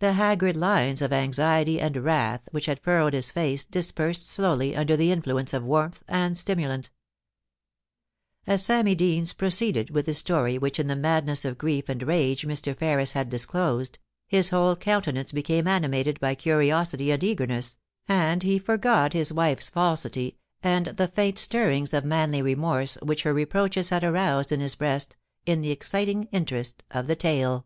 The 0.00 0.14
haggard 0.14 0.56
lines 0.56 1.00
of 1.00 1.12
amdely 1.12 1.80
and 1.80 1.96
wrath 1.98 2.48
which 2.50 2.66
had 2.66 2.80
furrowed 2.80 3.14
his 3.14 3.30
face 3.30 3.64
dispersed 3.64 4.28
slowly 4.28 4.74
under 4.74 4.96
the 4.96 5.12
influence 5.12 5.54
of 5.54 5.62
warmth 5.62 6.02
and 6.08 6.36
stimulant 6.36 6.90
As 8.44 8.64
Sammy 8.64 8.96
Deans 8.96 9.32
proceeded 9.34 9.90
with 9.90 10.06
the 10.06 10.14
stor) 10.14 10.50
which 10.54 10.80
in 10.80 10.88
the 10.88 10.96
madness 10.96 11.44
of 11.44 11.58
grief 11.58 11.88
and 11.88 12.02
rage 12.02 12.44
Mr. 12.44 12.76
Ferris 12.76 13.12
had 13.12 13.28
disclosed, 13.30 14.00
his 14.26 14.48
whole 14.48 14.74
countenance 14.74 15.30
became 15.30 15.68
animated 15.68 16.18
by 16.18 16.34
curiosity 16.34 17.12
and 17.12 17.22
eager 17.22 17.46
ness, 17.46 17.76
and 18.08 18.42
he 18.42 18.58
forgot 18.58 19.12
his 19.12 19.32
wife's 19.32 19.70
falsity 19.70 20.38
and 20.60 20.86
the 20.86 21.06
faint 21.06 21.38
stirrings 21.38 21.94
of 21.94 22.04
manly 22.04 22.42
remorse 22.42 22.96
which 23.00 23.22
her 23.22 23.32
reproaches 23.32 23.90
had 23.90 24.02
aroused 24.02 24.50
in 24.50 24.58
his 24.58 24.74
breast, 24.74 25.14
in 25.44 25.60
the 25.60 25.70
exciting 25.70 26.24
interest 26.32 26.82
of 26.90 27.06
the 27.06 27.14
tale. 27.14 27.64